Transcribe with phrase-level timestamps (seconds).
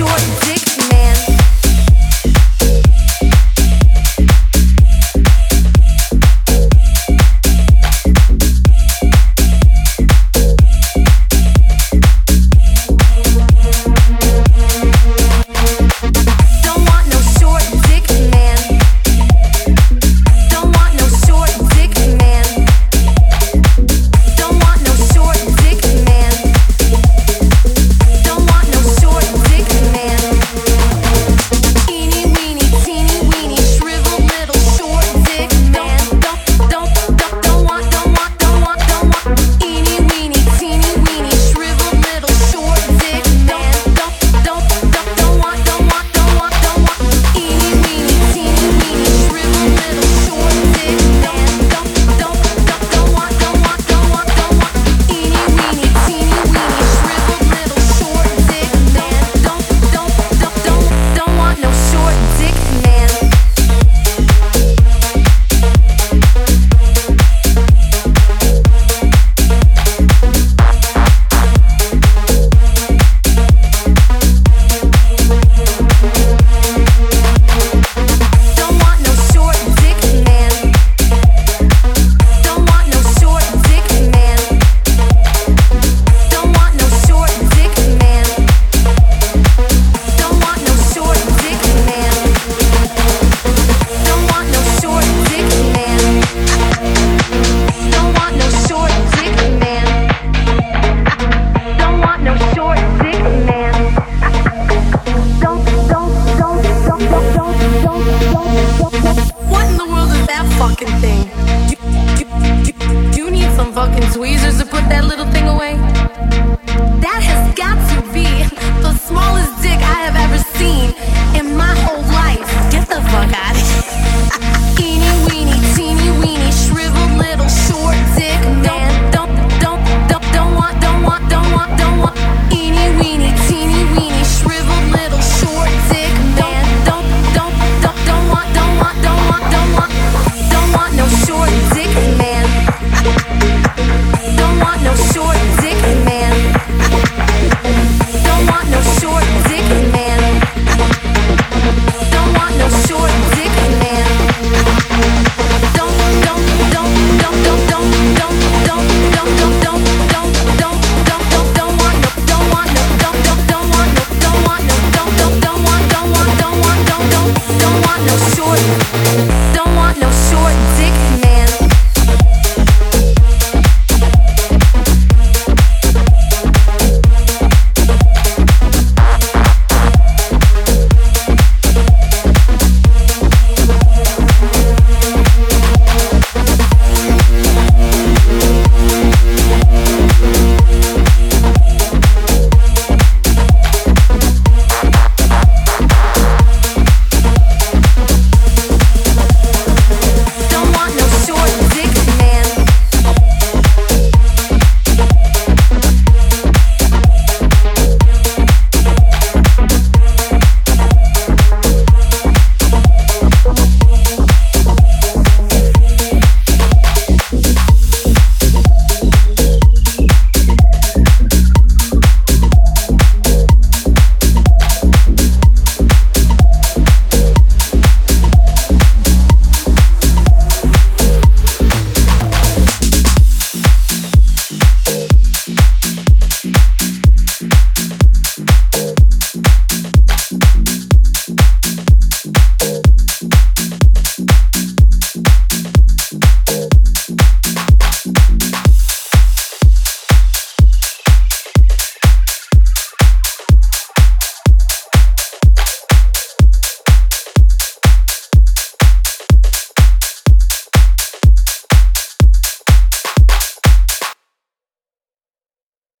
[0.00, 0.59] short dick.